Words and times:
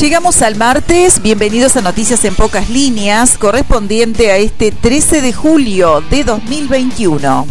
Llegamos 0.00 0.42
al 0.42 0.54
martes, 0.54 1.20
bienvenidos 1.22 1.76
a 1.76 1.80
Noticias 1.80 2.24
en 2.24 2.36
Pocas 2.36 2.70
Líneas, 2.70 3.36
correspondiente 3.36 4.30
a 4.30 4.36
este 4.36 4.70
13 4.70 5.20
de 5.20 5.32
julio 5.32 6.04
de 6.08 6.22
2021. 6.22 7.44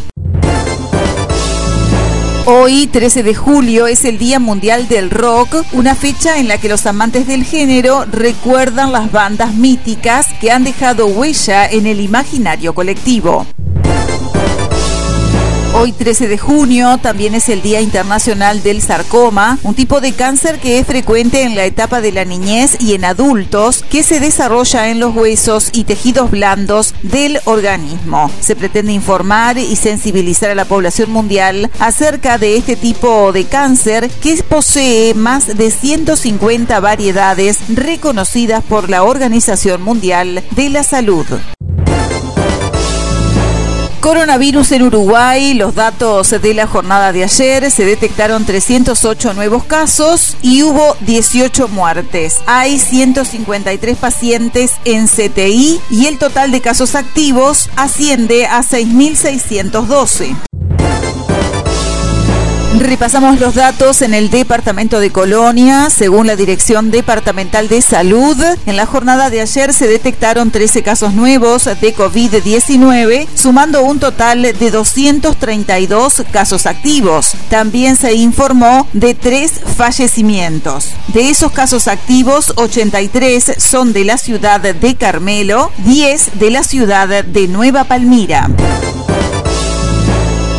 Hoy, 2.46 2.88
13 2.88 3.24
de 3.24 3.36
julio, 3.36 3.86
es 3.86 4.06
el 4.06 4.18
Día 4.18 4.40
Mundial 4.40 4.88
del 4.88 5.10
Rock, 5.10 5.58
una 5.74 5.94
fecha 5.94 6.40
en 6.40 6.48
la 6.48 6.58
que 6.58 6.70
los 6.70 6.86
amantes 6.86 7.28
del 7.28 7.44
género 7.44 8.06
recuerdan 8.06 8.94
las 8.94 9.12
bandas 9.12 9.54
míticas 9.56 10.28
que 10.40 10.50
han 10.50 10.64
dejado 10.64 11.08
huella 11.08 11.70
en 11.70 11.86
el 11.86 12.00
imaginario 12.00 12.74
colectivo. 12.74 13.46
Hoy 15.80 15.92
13 15.92 16.28
de 16.28 16.40
junio 16.40 16.98
también 16.98 17.36
es 17.36 17.50
el 17.50 17.62
Día 17.62 17.82
Internacional 17.82 18.64
del 18.64 18.82
Sarcoma, 18.82 19.60
un 19.62 19.76
tipo 19.76 20.02
de 20.02 20.12
cáncer 20.14 20.60
que 20.60 20.80
es 20.80 20.88
frecuente 20.88 21.44
en 21.44 21.56
la 21.56 21.66
etapa 21.66 22.02
de 22.02 22.12
la 22.12 22.26
niñez 22.26 22.78
y 22.82 22.96
en 22.96 23.06
adultos 23.06 23.86
que 23.88 24.02
se 24.02 24.20
desarrolla 24.20 24.90
en 24.90 25.00
los 25.00 25.16
huesos 25.16 25.70
y 25.74 25.84
tejidos 25.84 26.32
blandos 26.32 26.96
del 27.04 27.40
organismo. 27.46 28.32
Se 28.40 28.56
pretende 28.56 28.92
informar 28.92 29.60
y 29.60 29.76
sensibilizar 29.76 30.50
a 30.50 30.56
la 30.56 30.66
población 30.66 31.12
mundial 31.12 31.70
acerca 31.78 32.40
de 32.40 32.58
este 32.58 32.76
tipo 32.76 33.32
de 33.32 33.46
cáncer 33.46 34.10
que 34.10 34.42
posee 34.42 35.14
más 35.14 35.58
de 35.58 35.70
150 35.70 36.80
variedades 36.80 37.60
reconocidas 37.70 38.64
por 38.64 38.90
la 38.90 39.04
Organización 39.04 39.84
Mundial 39.84 40.44
de 40.56 40.70
la 40.72 40.82
Salud. 40.82 41.28
Coronavirus 44.08 44.72
en 44.72 44.84
Uruguay, 44.84 45.54
los 45.54 45.76
datos 45.76 46.30
de 46.30 46.54
la 46.54 46.66
jornada 46.66 47.12
de 47.12 47.26
ayer, 47.26 47.70
se 47.70 47.84
detectaron 47.84 48.46
308 48.46 49.34
nuevos 49.34 49.66
casos 49.66 50.38
y 50.42 50.64
hubo 50.64 50.96
18 51.02 51.68
muertes. 51.68 52.38
Hay 52.46 52.80
153 52.80 53.98
pacientes 53.98 54.72
en 54.86 55.08
CTI 55.08 55.82
y 55.90 56.06
el 56.06 56.20
total 56.20 56.52
de 56.52 56.62
casos 56.62 56.96
activos 56.96 57.70
asciende 57.76 58.46
a 58.46 58.64
6.612. 58.64 60.57
Repasamos 62.80 63.40
los 63.40 63.56
datos 63.56 64.04
en 64.04 64.14
el 64.14 64.30
departamento 64.30 65.00
de 65.00 65.10
Colonia. 65.10 65.90
Según 65.90 66.28
la 66.28 66.36
Dirección 66.36 66.92
Departamental 66.92 67.68
de 67.70 67.82
Salud, 67.82 68.38
en 68.68 68.76
la 68.76 68.86
jornada 68.86 69.32
de 69.32 69.42
ayer 69.42 69.74
se 69.74 69.88
detectaron 69.88 70.52
13 70.52 70.84
casos 70.84 71.14
nuevos 71.14 71.66
de 71.66 71.96
COVID-19, 71.96 73.28
sumando 73.34 73.82
un 73.82 74.00
total 74.00 74.44
de 74.44 74.72
232 74.72 76.24
casos 76.32 76.68
activos. 76.68 77.32
También 77.50 77.96
se 77.96 78.14
informó 78.14 78.88
de 78.94 79.16
tres 79.16 79.54
fallecimientos. 79.76 80.92
De 81.08 81.30
esos 81.32 81.52
casos 81.52 81.88
activos, 81.88 82.54
83 82.58 83.56
son 83.58 83.92
de 83.92 84.06
la 84.06 84.20
ciudad 84.20 84.62
de 84.62 84.96
Carmelo, 84.96 85.72
10 85.80 86.40
de 86.40 86.52
la 86.52 86.64
ciudad 86.64 87.24
de 87.26 87.48
Nueva 87.48 87.86
Palmira. 87.86 88.50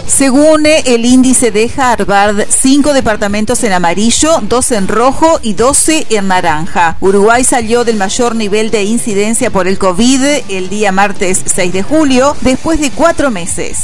Según 0.09 0.65
el 0.67 1.05
índice 1.05 1.51
de 1.51 1.71
Harvard, 1.77 2.47
cinco 2.49 2.95
departamentos 2.95 3.63
en 3.63 3.73
amarillo, 3.75 4.41
dos 4.43 4.73
en 4.73 4.89
rojo 4.89 5.39
y 5.43 5.53
12 5.53 6.07
en 6.09 6.29
naranja. 6.29 6.97
Uruguay 7.01 7.45
salió 7.45 7.85
del 7.85 7.99
mayor 7.99 8.35
nivel 8.35 8.71
de 8.71 8.85
incidencia 8.85 9.51
por 9.51 9.69
el 9.69 9.79
COVID 9.79 10.25
el 10.49 10.71
día 10.71 10.93
martes 10.93 11.43
6 11.45 11.73
de 11.73 11.83
julio, 11.83 12.35
después 12.41 12.81
de 12.81 12.91
cuatro 12.91 13.31
meses. 13.31 13.81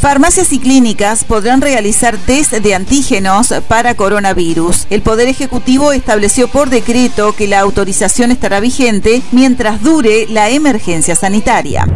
Farmacias 0.00 0.52
y 0.52 0.60
clínicas 0.60 1.24
podrán 1.24 1.60
realizar 1.60 2.16
test 2.18 2.52
de 2.52 2.74
antígenos 2.74 3.52
para 3.66 3.94
coronavirus. 3.94 4.86
El 4.90 5.02
Poder 5.02 5.26
Ejecutivo 5.26 5.92
estableció 5.92 6.48
por 6.48 6.70
decreto 6.70 7.34
que 7.34 7.48
la 7.48 7.60
autorización 7.60 8.30
estará 8.30 8.60
vigente 8.60 9.22
mientras 9.32 9.82
dure 9.82 10.26
la 10.28 10.50
emergencia 10.50 11.16
sanitaria. 11.16 11.86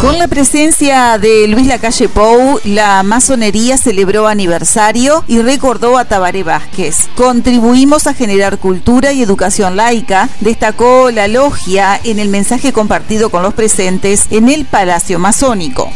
Con 0.00 0.18
la 0.18 0.28
presencia 0.28 1.18
de 1.18 1.48
Luis 1.48 1.66
Lacalle 1.66 2.08
Pou, 2.08 2.60
la 2.64 3.02
masonería 3.02 3.78
celebró 3.78 4.28
aniversario 4.28 5.24
y 5.26 5.40
recordó 5.40 5.96
a 5.96 6.04
Tabaré 6.04 6.42
Vázquez. 6.42 7.08
Contribuimos 7.16 8.06
a 8.06 8.14
generar 8.14 8.58
cultura 8.58 9.12
y 9.12 9.22
educación 9.22 9.74
laica, 9.74 10.28
destacó 10.40 11.10
la 11.10 11.28
logia 11.28 11.98
en 12.04 12.18
el 12.18 12.28
mensaje 12.28 12.72
compartido 12.72 13.30
con 13.30 13.42
los 13.42 13.54
presentes 13.54 14.26
en 14.30 14.50
el 14.50 14.66
Palacio 14.66 15.18
Masónico. 15.18 15.90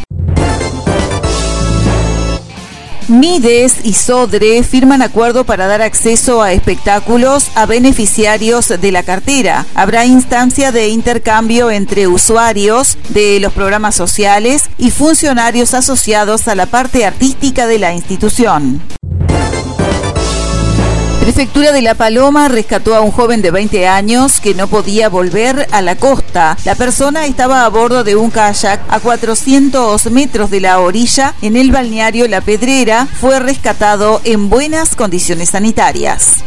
Mides 3.10 3.78
y 3.82 3.94
Sodre 3.94 4.62
firman 4.62 5.03
acuerdo 5.03 5.43
para 5.43 5.66
dar 5.66 5.82
acceso 5.82 6.43
a 6.43 6.53
espectáculos 6.53 7.50
a 7.56 7.66
beneficiarios 7.66 8.69
de 8.69 8.93
la 8.93 9.03
cartera. 9.03 9.66
Habrá 9.75 10.06
instancia 10.06 10.71
de 10.71 10.91
intercambio 10.91 11.72
entre 11.72 12.06
usuarios 12.06 12.98
de 13.09 13.41
los 13.41 13.53
programas 13.53 13.97
sociales 13.97 14.71
y 14.78 14.93
funcionarios 14.93 15.75
asociados 15.75 16.47
a 16.47 16.54
la 16.54 16.66
parte 16.66 17.04
artística 17.04 17.66
de 17.66 17.81
la 17.81 17.93
institución. 17.93 18.81
Prefectura 21.33 21.71
de 21.71 21.81
La 21.81 21.95
Paloma 21.95 22.49
rescató 22.49 22.97
a 22.97 23.03
un 23.03 23.13
joven 23.13 23.41
de 23.41 23.53
20 23.53 23.87
años 23.87 24.41
que 24.41 24.53
no 24.53 24.67
podía 24.67 25.09
volver 25.09 25.69
a 25.71 25.81
la 25.81 25.95
costa. 25.95 26.57
La 26.65 26.75
persona 26.75 27.25
estaba 27.25 27.65
a 27.65 27.69
bordo 27.69 28.03
de 28.03 28.17
un 28.17 28.33
kayak 28.33 28.81
a 28.89 28.99
400 28.99 30.11
metros 30.11 30.51
de 30.51 30.61
la 30.61 30.81
orilla 30.81 31.35
en 31.41 31.57
el 31.57 31.71
balneario 31.71 32.27
La 32.27 32.41
Pedrera. 32.41 33.07
Fue 33.07 33.39
rescatado 33.39 34.21
en 34.25 34.51
buenas 34.51 34.97
condiciones 34.97 35.51
sanitarias. 35.51 36.43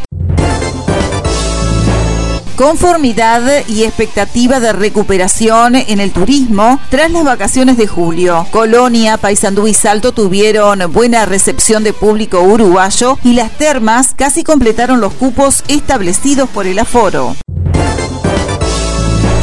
Conformidad 2.56 3.66
y 3.66 3.82
expectativa 3.82 4.60
de 4.60 4.72
recuperación 4.72 5.74
en 5.74 5.98
el 5.98 6.12
turismo 6.12 6.78
tras 6.88 7.10
las 7.10 7.24
vacaciones 7.24 7.76
de 7.76 7.88
julio. 7.88 8.46
Colonia, 8.52 9.16
Paysandú 9.16 9.66
y 9.66 9.74
Salto 9.74 10.12
tuvieron 10.12 10.80
buena 10.92 11.26
recepción 11.26 11.82
de 11.82 11.92
público 11.92 12.40
uruguayo 12.40 13.18
y 13.24 13.32
las 13.32 13.50
termas 13.58 14.14
casi 14.14 14.44
completaron 14.44 15.00
los 15.00 15.12
cupos 15.14 15.64
establecidos 15.66 16.48
por 16.48 16.66
el 16.68 16.78
aforo. 16.78 17.34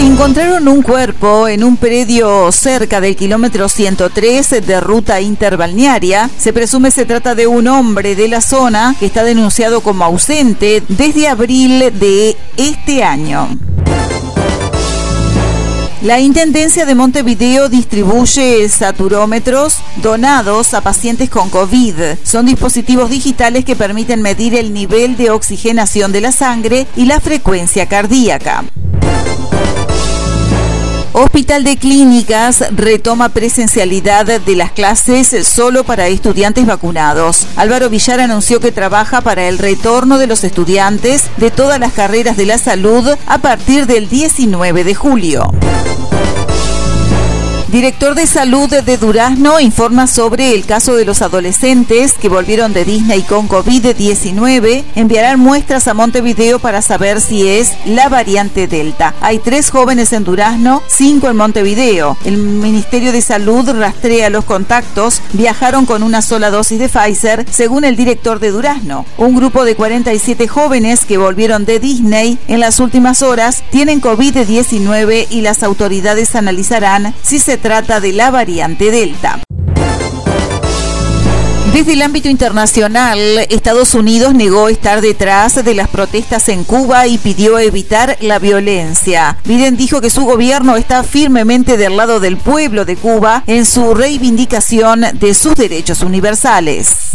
Encontraron 0.01 0.67
un 0.67 0.81
cuerpo 0.81 1.47
en 1.47 1.63
un 1.63 1.77
predio 1.77 2.51
cerca 2.51 2.99
del 2.99 3.15
kilómetro 3.15 3.69
103 3.69 4.65
de 4.65 4.81
ruta 4.81 5.21
interbalnearia. 5.21 6.27
Se 6.39 6.53
presume 6.53 6.89
se 6.89 7.05
trata 7.05 7.35
de 7.35 7.45
un 7.45 7.67
hombre 7.67 8.15
de 8.15 8.27
la 8.27 8.41
zona 8.41 8.95
que 8.99 9.05
está 9.05 9.23
denunciado 9.23 9.81
como 9.81 10.03
ausente 10.03 10.81
desde 10.87 11.27
abril 11.27 11.91
de 11.99 12.35
este 12.57 13.03
año. 13.03 13.47
La 16.01 16.19
Intendencia 16.19 16.87
de 16.87 16.95
Montevideo 16.95 17.69
distribuye 17.69 18.67
saturómetros 18.69 19.75
donados 19.97 20.73
a 20.73 20.81
pacientes 20.81 21.29
con 21.29 21.51
COVID. 21.51 22.17
Son 22.23 22.47
dispositivos 22.47 23.11
digitales 23.11 23.65
que 23.65 23.75
permiten 23.75 24.23
medir 24.23 24.55
el 24.55 24.73
nivel 24.73 25.15
de 25.15 25.29
oxigenación 25.29 26.11
de 26.11 26.21
la 26.21 26.31
sangre 26.31 26.87
y 26.95 27.05
la 27.05 27.19
frecuencia 27.19 27.85
cardíaca. 27.85 28.63
Hospital 31.23 31.63
de 31.63 31.77
Clínicas 31.77 32.63
retoma 32.71 33.29
presencialidad 33.29 34.25
de 34.25 34.55
las 34.55 34.71
clases 34.71 35.29
solo 35.47 35.83
para 35.83 36.07
estudiantes 36.07 36.65
vacunados. 36.65 37.45
Álvaro 37.57 37.91
Villar 37.91 38.19
anunció 38.19 38.59
que 38.59 38.71
trabaja 38.71 39.21
para 39.21 39.47
el 39.47 39.59
retorno 39.59 40.17
de 40.17 40.25
los 40.25 40.43
estudiantes 40.43 41.29
de 41.37 41.51
todas 41.51 41.79
las 41.79 41.93
carreras 41.93 42.37
de 42.37 42.47
la 42.47 42.57
salud 42.57 43.07
a 43.27 43.37
partir 43.37 43.85
del 43.85 44.09
19 44.09 44.83
de 44.83 44.95
julio. 44.95 45.51
Director 47.71 48.15
de 48.15 48.27
Salud 48.27 48.69
de 48.69 48.97
Durazno 48.97 49.61
informa 49.61 50.05
sobre 50.05 50.53
el 50.53 50.65
caso 50.65 50.93
de 50.93 51.05
los 51.05 51.21
adolescentes 51.21 52.15
que 52.19 52.27
volvieron 52.27 52.73
de 52.73 52.83
Disney 52.83 53.21
con 53.21 53.47
COVID-19. 53.47 54.83
Enviarán 54.95 55.39
muestras 55.39 55.87
a 55.87 55.93
Montevideo 55.93 56.59
para 56.59 56.81
saber 56.81 57.21
si 57.21 57.47
es 57.47 57.71
la 57.85 58.09
variante 58.09 58.67
Delta. 58.67 59.15
Hay 59.21 59.39
tres 59.39 59.71
jóvenes 59.71 60.11
en 60.11 60.25
Durazno, 60.25 60.83
cinco 60.87 61.29
en 61.29 61.37
Montevideo. 61.37 62.17
El 62.25 62.35
Ministerio 62.35 63.13
de 63.13 63.21
Salud 63.21 63.69
rastrea 63.69 64.29
los 64.29 64.43
contactos. 64.43 65.21
Viajaron 65.31 65.85
con 65.85 66.03
una 66.03 66.21
sola 66.21 66.49
dosis 66.49 66.77
de 66.77 66.89
Pfizer, 66.89 67.45
según 67.49 67.85
el 67.85 67.95
director 67.95 68.41
de 68.41 68.51
Durazno. 68.51 69.05
Un 69.17 69.33
grupo 69.33 69.63
de 69.63 69.75
47 69.75 70.45
jóvenes 70.49 71.05
que 71.05 71.17
volvieron 71.17 71.63
de 71.63 71.79
Disney 71.79 72.37
en 72.49 72.59
las 72.59 72.81
últimas 72.81 73.21
horas 73.21 73.63
tienen 73.71 74.01
COVID-19 74.01 75.27
y 75.29 75.39
las 75.39 75.63
autoridades 75.63 76.35
analizarán 76.35 77.15
si 77.21 77.39
se 77.39 77.60
trata 77.61 77.99
de 77.99 78.11
la 78.13 78.31
variante 78.31 78.91
Delta. 78.91 79.39
Desde 81.73 81.93
el 81.93 82.01
ámbito 82.01 82.27
internacional, 82.27 83.17
Estados 83.49 83.95
Unidos 83.95 84.33
negó 84.33 84.67
estar 84.67 84.99
detrás 84.99 85.63
de 85.63 85.73
las 85.73 85.87
protestas 85.87 86.49
en 86.49 86.65
Cuba 86.65 87.07
y 87.07 87.17
pidió 87.17 87.59
evitar 87.59 88.17
la 88.19 88.39
violencia. 88.39 89.37
Biden 89.45 89.77
dijo 89.77 90.01
que 90.01 90.09
su 90.09 90.25
gobierno 90.25 90.75
está 90.75 91.03
firmemente 91.03 91.77
del 91.77 91.95
lado 91.95 92.19
del 92.19 92.35
pueblo 92.35 92.83
de 92.83 92.97
Cuba 92.97 93.43
en 93.47 93.65
su 93.65 93.93
reivindicación 93.93 95.05
de 95.13 95.33
sus 95.33 95.55
derechos 95.55 96.01
universales. 96.01 97.11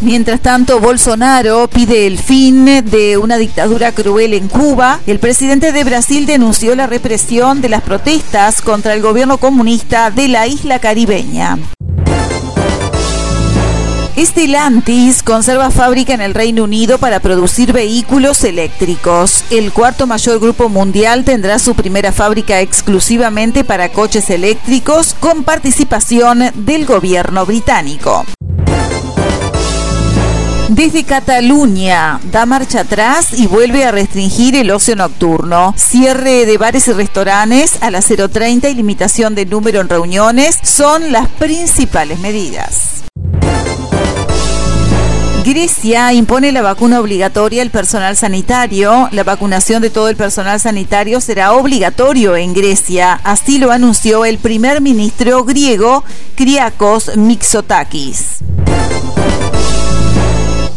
Mientras 0.00 0.40
tanto, 0.40 0.78
Bolsonaro 0.78 1.68
pide 1.68 2.06
el 2.06 2.18
fin 2.18 2.64
de 2.64 3.18
una 3.18 3.36
dictadura 3.36 3.90
cruel 3.92 4.32
en 4.32 4.48
Cuba. 4.48 5.00
El 5.06 5.18
presidente 5.18 5.72
de 5.72 5.82
Brasil 5.82 6.24
denunció 6.24 6.76
la 6.76 6.86
represión 6.86 7.60
de 7.60 7.68
las 7.68 7.82
protestas 7.82 8.60
contra 8.60 8.94
el 8.94 9.02
gobierno 9.02 9.38
comunista 9.38 10.10
de 10.12 10.28
la 10.28 10.46
isla 10.46 10.78
caribeña. 10.78 11.58
Stellantis 14.16 15.22
conserva 15.22 15.70
fábrica 15.70 16.12
en 16.12 16.20
el 16.20 16.34
Reino 16.34 16.64
Unido 16.64 16.98
para 16.98 17.20
producir 17.20 17.72
vehículos 17.72 18.42
eléctricos. 18.44 19.44
El 19.50 19.72
cuarto 19.72 20.06
mayor 20.06 20.40
grupo 20.40 20.68
mundial 20.68 21.24
tendrá 21.24 21.58
su 21.58 21.74
primera 21.74 22.10
fábrica 22.12 22.60
exclusivamente 22.60 23.62
para 23.62 23.90
coches 23.90 24.30
eléctricos 24.30 25.14
con 25.20 25.44
participación 25.44 26.50
del 26.54 26.84
gobierno 26.84 27.46
británico. 27.46 28.24
Desde 30.78 31.02
Cataluña 31.02 32.20
da 32.30 32.46
marcha 32.46 32.82
atrás 32.82 33.32
y 33.36 33.48
vuelve 33.48 33.84
a 33.84 33.90
restringir 33.90 34.54
el 34.54 34.70
ocio 34.70 34.94
nocturno. 34.94 35.74
Cierre 35.76 36.46
de 36.46 36.56
bares 36.56 36.86
y 36.86 36.92
restaurantes 36.92 37.82
a 37.82 37.90
las 37.90 38.08
0.30 38.08 38.70
y 38.70 38.74
limitación 38.74 39.34
de 39.34 39.44
número 39.44 39.80
en 39.80 39.88
reuniones 39.88 40.56
son 40.62 41.10
las 41.10 41.26
principales 41.30 42.20
medidas. 42.20 43.02
Grecia 45.44 46.12
impone 46.12 46.52
la 46.52 46.62
vacuna 46.62 47.00
obligatoria 47.00 47.62
al 47.62 47.70
personal 47.70 48.16
sanitario. 48.16 49.08
La 49.10 49.24
vacunación 49.24 49.82
de 49.82 49.90
todo 49.90 50.08
el 50.08 50.14
personal 50.14 50.60
sanitario 50.60 51.20
será 51.20 51.54
obligatorio 51.54 52.36
en 52.36 52.54
Grecia. 52.54 53.20
Así 53.24 53.58
lo 53.58 53.72
anunció 53.72 54.24
el 54.24 54.38
primer 54.38 54.80
ministro 54.80 55.42
griego, 55.42 56.04
Kriakos 56.36 57.16
Mitsotakis. 57.16 58.44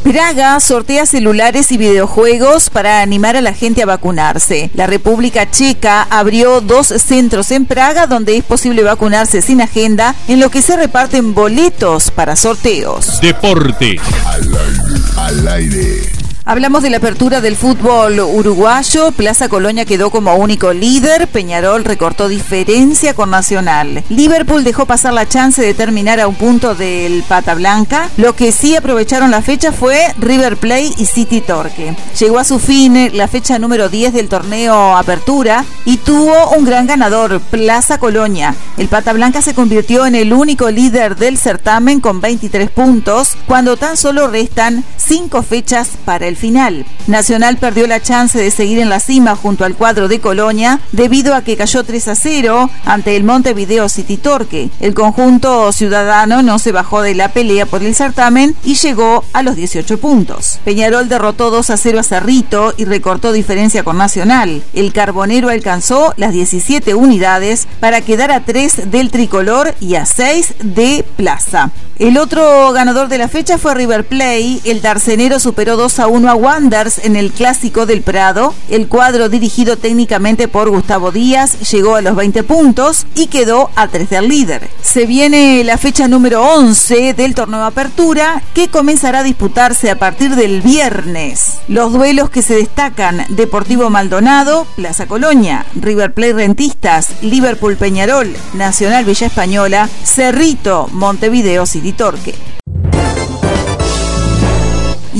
Praga 0.04 0.60
sortea 0.60 1.06
celulares 1.06 1.72
y 1.72 1.78
videojuegos 1.78 2.72
para 2.72 3.02
animar 3.02 3.36
a 3.36 3.42
la 3.42 3.54
gente 3.54 3.84
a 3.84 3.86
vacunarse. 3.86 4.72
La 4.74 4.88
República 4.88 5.50
Checa 5.50 6.08
abrió 6.10 6.60
dos 6.60 6.88
centros 6.88 7.52
en 7.52 7.66
Praga 7.66 8.08
donde 8.08 8.36
es 8.36 8.44
posible 8.44 8.82
vacunarse 8.82 9.44
sin 9.44 9.62
agenda, 9.62 10.16
en 10.28 10.40
lo 10.40 10.50
que 10.50 10.64
se 10.64 10.76
reparten 10.76 11.36
boletos 11.36 12.10
para 12.10 12.36
sorteos. 12.36 13.22
Deporte. 13.22 14.00
Al 14.26 14.44
aire, 14.44 15.04
al 15.18 15.48
aire. 15.48 16.31
Hablamos 16.44 16.82
de 16.82 16.90
la 16.90 16.98
apertura 16.98 17.40
del 17.40 17.56
fútbol 17.56 18.20
uruguayo. 18.20 19.12
Plaza 19.12 19.48
Colonia 19.48 19.86
quedó 19.86 20.10
como 20.10 20.34
único 20.34 20.74
líder. 20.74 21.28
Peñarol 21.28 21.86
recortó 21.86 22.28
diferencia 22.28 23.14
con 23.14 23.30
Nacional. 23.30 24.04
Liverpool 24.10 24.64
dejó 24.64 24.88
pasar 24.88 25.14
la 25.14 25.30
chance 25.30 25.62
de 25.62 25.76
terminar 25.76 26.20
a 26.20 26.28
un 26.28 26.34
punto 26.34 26.74
del 26.74 27.22
Pata 27.24 27.54
Blanca. 27.54 28.10
Lo 28.18 28.36
que 28.36 28.52
sí 28.52 28.76
aprovecharon 28.76 29.30
la 29.30 29.44
fecha 29.44 29.72
fue 29.72 30.16
River 30.18 30.58
Play 30.58 30.92
y 30.98 31.06
City 31.06 31.42
Torque. 31.42 31.96
Llegó 32.20 32.40
a 32.40 32.44
su 32.44 32.58
fin 32.58 33.16
la 33.16 33.28
fecha 33.28 33.60
número 33.60 33.88
10 33.88 34.12
del 34.12 34.28
torneo 34.28 34.98
Apertura 34.98 35.64
y 35.86 35.98
tuvo 35.98 36.50
un 36.58 36.66
gran 36.66 36.88
ganador, 36.88 37.40
Plaza 37.40 38.00
Colonia. 38.00 38.56
El 38.78 38.88
Pata 38.88 39.14
Blanca 39.14 39.44
se 39.44 39.54
convirtió 39.54 40.08
en 40.08 40.16
el 40.16 40.34
único 40.34 40.72
líder 40.72 41.18
del 41.18 41.38
certamen 41.38 42.02
con 42.02 42.20
23 42.20 42.72
puntos 42.72 43.38
cuando 43.46 43.78
tan 43.78 43.96
solo 43.96 44.28
restan 44.28 44.84
5 44.98 45.44
fechas 45.44 45.90
para 46.04 46.32
el 46.32 46.38
final. 46.42 46.86
Nacional 47.08 47.58
perdió 47.58 47.88
la 47.88 48.02
chance 48.02 48.38
de 48.38 48.52
seguir 48.52 48.80
en 48.80 48.90
la 48.90 49.00
cima 49.00 49.36
junto 49.36 49.64
al 49.64 49.76
cuadro 49.76 50.08
de 50.08 50.20
Colonia 50.20 50.82
debido 50.92 51.36
a 51.36 51.44
que 51.44 51.56
cayó 51.56 51.84
3 51.84 52.08
a 52.10 52.16
0 52.16 52.70
ante 52.84 53.16
el 53.16 53.24
Montevideo 53.24 53.88
City 53.88 54.18
Torque. 54.18 54.70
El 54.80 54.94
conjunto 54.94 55.72
ciudadano 55.72 56.42
no 56.42 56.60
se 56.60 56.72
bajó 56.72 57.02
de 57.02 57.16
la 57.16 57.30
pelea 57.30 57.66
por 57.66 57.84
el 57.84 57.96
certamen 57.96 58.56
y 58.64 58.76
llegó 58.76 59.24
a 59.34 59.44
los 59.44 59.56
18 59.56 60.00
puntos. 60.00 60.60
Peñarol 60.66 61.08
derrotó 61.08 61.52
2 61.52 61.70
a 61.70 61.78
0 61.78 62.00
a 62.00 62.04
Cerrito 62.04 62.74
y 62.76 62.86
recortó 62.86 63.32
diferencia 63.32 63.84
con 63.84 63.98
Nacional. 63.98 64.64
El 64.74 64.92
Carbonero 64.92 65.50
alcanzó 65.50 66.14
las 66.18 66.34
17 66.34 66.96
unidades 66.96 67.68
para 67.80 68.02
quedar 68.02 68.32
a 68.32 68.44
3 68.44 68.90
del 68.90 69.12
tricolor 69.12 69.76
y 69.80 69.96
a 69.96 70.06
6 70.06 70.56
de 70.64 71.06
Plaza. 71.16 71.72
El 72.00 72.18
otro 72.18 72.72
ganador 72.72 73.10
de 73.10 73.20
la 73.20 73.28
fecha 73.28 73.60
fue 73.60 73.76
River 73.76 74.04
Play. 74.04 74.60
El 74.64 74.82
Darcenero 74.82 75.40
superó 75.40 75.78
2 75.78 76.00
a 76.00 76.08
1 76.08 76.21
a 76.30 76.36
Wanders 76.36 77.00
en 77.00 77.16
el 77.16 77.32
Clásico 77.32 77.86
del 77.86 78.02
Prado. 78.02 78.54
El 78.70 78.88
cuadro 78.88 79.30
dirigido 79.30 79.78
técnicamente 79.78 80.48
por 80.48 80.70
Gustavo 80.70 81.12
Díaz 81.12 81.72
llegó 81.72 81.96
a 81.96 82.02
los 82.02 82.16
20 82.16 82.44
puntos 82.44 83.06
y 83.16 83.28
quedó 83.28 83.70
a 83.76 83.88
3 83.88 84.10
del 84.10 84.28
líder. 84.28 84.70
Se 84.82 85.06
viene 85.06 85.64
la 85.64 85.78
fecha 85.78 86.08
número 86.08 86.44
11 86.44 87.14
del 87.14 87.36
torneo 87.36 87.64
Apertura 87.64 88.42
que 88.54 88.68
comenzará 88.68 89.20
a 89.20 89.24
disputarse 89.24 89.90
a 89.90 90.00
partir 90.00 90.36
del 90.36 90.62
viernes. 90.62 91.60
Los 91.68 91.94
duelos 91.94 92.30
que 92.30 92.42
se 92.42 92.56
destacan 92.56 93.26
Deportivo 93.30 93.90
Maldonado, 93.90 94.68
Plaza 94.76 95.08
Colonia, 95.08 95.66
River 95.76 96.14
Play 96.14 96.34
Rentistas, 96.34 97.22
Liverpool 97.22 97.78
Peñarol, 97.78 98.36
Nacional 98.54 99.06
Villa 99.06 99.28
Española, 99.28 99.90
Cerrito, 100.04 100.88
Montevideo 100.92 101.66
City 101.66 101.94
Torque. 101.94 102.61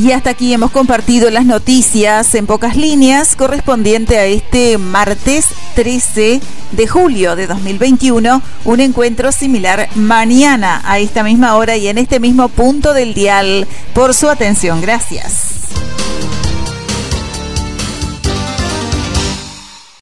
Y 0.02 0.14
hasta 0.14 0.32
aquí 0.32 0.52
hemos 0.52 0.72
compartido 0.72 1.30
las 1.30 1.46
noticias 1.46 2.34
en 2.34 2.48
pocas 2.48 2.76
líneas 2.76 3.36
correspondiente 3.36 4.18
a 4.18 4.26
este 4.26 4.80
martes 4.80 5.46
13 5.76 6.42
de 6.72 6.88
julio 6.88 7.36
de 7.36 7.46
2021. 7.46 8.42
Un 8.66 8.80
encuentro 8.80 9.32
similar 9.32 9.90
mañana 9.94 10.82
a 10.86 10.98
esta 10.98 11.22
misma 11.22 11.56
hora 11.56 11.78
y 11.78 11.88
en 11.88 12.00
este 12.00 12.20
mismo 12.20 12.50
punto 12.50 12.96
del 12.96 13.14
dial. 13.14 13.68
Por 13.94 14.16
su 14.16 14.28
atención, 14.28 14.82
gracias. 14.82 15.91